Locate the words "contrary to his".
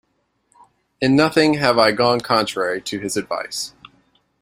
2.21-3.15